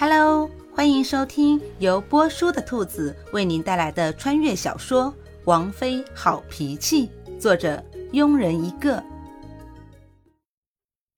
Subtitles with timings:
[0.00, 5.12] Hello，欢迎收听由波叔的兔子为您带来的穿越小说
[5.44, 7.84] 《王妃好脾气》，作者
[8.14, 9.04] 庸人一个。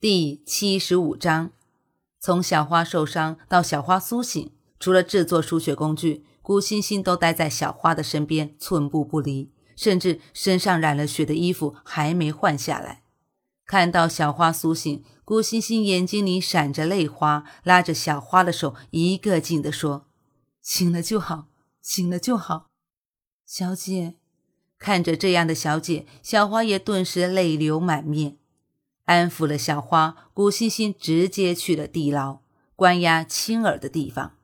[0.00, 1.52] 第七十五章，
[2.18, 4.50] 从小花受伤到小花苏醒，
[4.80, 13.04] 除了制作输血工具，古欣欣都待在小花的身边，寸步不离，甚至身上染了血的衣服还没换下来。
[13.64, 15.04] 看到小花苏醒。
[15.32, 20.04] 顾欣欣眼睛里闪着泪花，拉着小花的手，一个劲地说
[20.60, 21.46] ：“醒了就好，
[21.80, 22.66] 醒了就好。”
[23.48, 24.16] 小姐
[24.78, 28.36] 看着这样的小姐，小花也顿时泪流满面。
[29.06, 32.40] 安抚了小花，顾欣欣直接去了地牢，
[32.76, 34.34] 关押青儿的地方。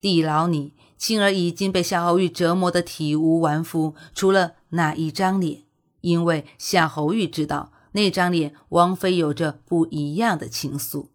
[0.00, 5.64] 地牢里，青儿已经被夏侯玉折磨得体无完肤，除了那一张脸，
[6.02, 7.72] 因为夏侯玉知道。
[7.96, 11.08] 那张脸，王妃有着不一样的情愫。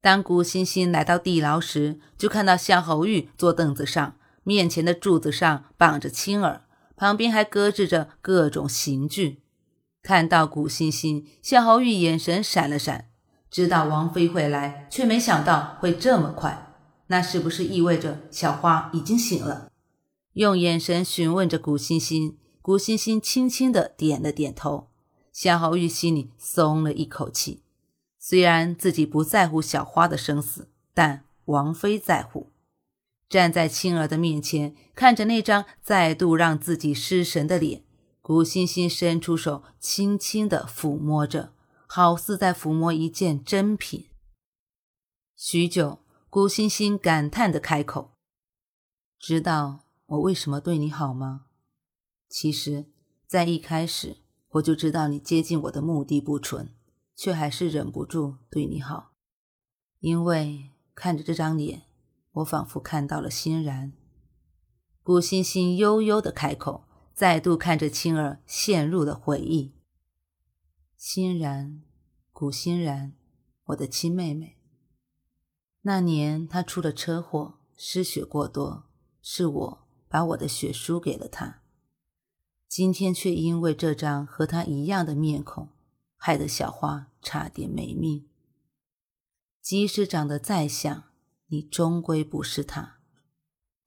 [0.00, 6.62] 当古欣欣来到地牢时，就看到夏侯玉坐凳子上，面前的柱子上绑着青儿，
[6.96, 9.42] 旁边还搁置着各种刑具。
[10.00, 13.10] 看到古欣欣，夏侯玉眼神闪了闪，
[13.50, 16.72] 知道王妃会来，却没想到会这么快。
[17.08, 19.72] 那是不是意味着小花已经醒了？
[20.34, 24.89] 用眼神询问着古欣欣，古欣欣轻轻的点了点头。
[25.40, 27.62] 夏侯玉心里松了一口气，
[28.18, 32.50] 虽然自己不在乎小花的生死，但王妃在乎。
[33.26, 37.82] 站在青儿的面前，看着那张再度让自己失神的脸，
[38.20, 41.54] 古欣欣伸出手，轻轻的抚摸着，
[41.86, 44.08] 好似在抚摸一件珍品。
[45.34, 48.10] 许久，古欣欣感叹的开口
[49.18, 51.46] ：“知道我为什么对你好吗？
[52.28, 52.84] 其实，
[53.26, 54.18] 在一开始。”
[54.50, 56.74] 我就知道你接近我的目的不纯，
[57.14, 59.12] 却还是忍不住对你好，
[60.00, 61.82] 因为看着这张脸，
[62.32, 63.92] 我仿佛看到了欣然。
[65.02, 66.84] 古欣欣悠悠的开口，
[67.14, 69.72] 再度看着青儿，陷入了回忆。
[70.96, 71.82] 欣然，
[72.32, 73.14] 古欣然，
[73.66, 74.58] 我的亲妹妹。
[75.82, 78.84] 那年她出了车祸，失血过多，
[79.22, 79.78] 是我
[80.08, 81.59] 把我的血输给了她。
[82.70, 85.70] 今天却因为这张和他一样的面孔，
[86.14, 88.28] 害得小花差点没命。
[89.60, 91.02] 即使长得再像，
[91.48, 92.98] 你终归不是他。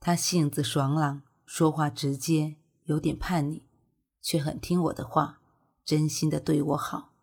[0.02, 3.62] 他性子爽朗，说话直接，有点叛逆，
[4.22, 5.40] 却很听我的话，
[5.86, 7.14] 真心的对我好。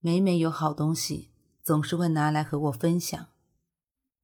[0.00, 1.30] 每每有好东西，
[1.62, 3.28] 总是会拿来和我分享，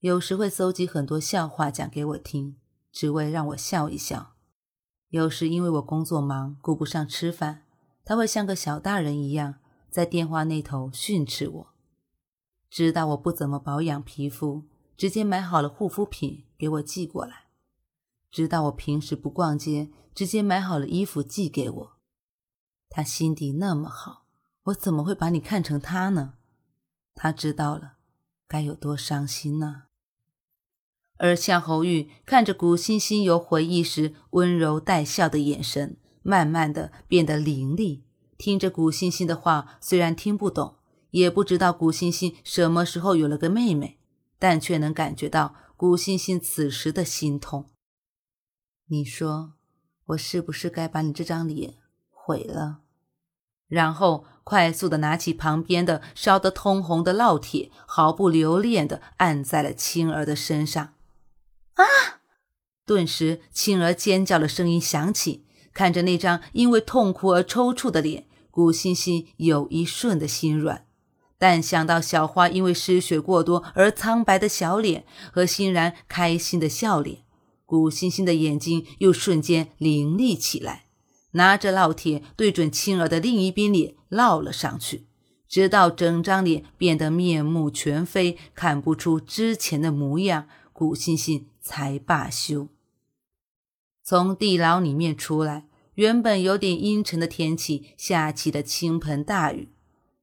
[0.01, 2.57] 有时会搜集很多笑话讲给我听，
[2.93, 4.35] 只为让我笑一笑。
[5.11, 7.65] 有时因为我工作忙，顾不上吃饭，
[8.05, 9.57] 他会像个小大人一样
[9.91, 11.67] 在电话那头训斥我。
[12.71, 17.47] 知道我不怎么保养皮肤，直接买好了护肤品给我寄过来。
[18.31, 21.93] 知道我平时不逛街，直接买好了衣服寄给我。
[22.89, 24.27] 他心底那么好，
[24.65, 26.35] 我怎么会把你看成他呢？
[27.17, 27.95] 他知道了，
[28.47, 29.87] 该有多伤心呢？
[31.23, 38.05] 而夏侯玉看着古欣欣有回忆时温柔带笑的眼神，慢慢的变得凌厉。
[38.39, 40.77] 听着古欣欣的话，虽然听不懂，
[41.11, 43.99] 也不知道古欣欣什么时候有了个妹妹，
[44.39, 47.67] 但却能感觉到古欣欣此时的心痛。
[48.87, 49.53] 你说，
[50.07, 51.75] 我是不是该把你这张脸
[52.09, 52.79] 毁了？
[53.69, 60.95] 然后快速的拿起旁边的烧得通红的烙铁，毫不留恋的按在了青儿的身上。
[61.83, 62.21] 啊！
[62.87, 65.45] 顿时，青儿尖叫的声音响起。
[65.73, 70.87] 看着那张因为痛苦而抽搐的脸，古欣欣有一瞬的心软。
[71.39, 77.19] 但想到小花因为失血过多而苍白的小脸和欣然开心的笑脸，
[77.65, 80.87] 古欣欣的眼睛又瞬间凌厉起来，
[81.31, 85.07] 拿着烙铁对准青儿的另一边脸烙了上去，
[85.49, 90.49] 直到整张脸变得面目全非，看不出之前的模样。
[90.73, 91.50] 古欣欣。
[91.61, 92.69] 才罢休。
[94.03, 99.73] 从地牢里面出来，原本有点阴沉的天气下起了倾盆大雨。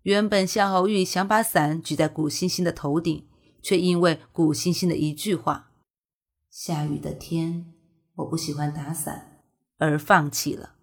[0.02, 3.28] 原本夏侯玉想把伞举在古欣欣的头顶，
[3.62, 5.72] 却因为古欣欣的一句话
[6.50, 7.74] “下雨的天，
[8.16, 9.44] 我不喜欢打伞”
[9.78, 10.76] 而放弃了。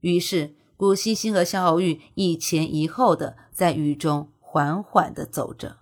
[0.00, 5.81] 于是，古欣欣和夏侯玉一前一后的在雨中缓缓的走着。